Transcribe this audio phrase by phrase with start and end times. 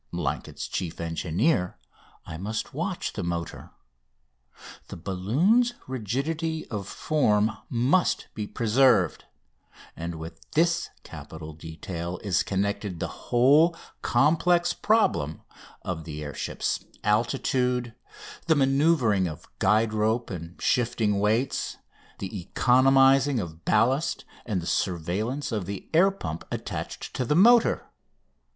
[0.11, 1.77] Like its chief engineer,
[2.25, 3.69] I must watch the motor.
[4.87, 9.25] The balloon's rigidity of form must be preserved.
[9.95, 15.43] And with this capital detail is connected the whole complex problem
[15.83, 17.93] of the air ship's altitude,
[18.47, 21.77] the manoeuvring of guide rope and shifting weights,
[22.17, 27.85] the economising of ballast, and the surveillance of the air pump attached to the motor.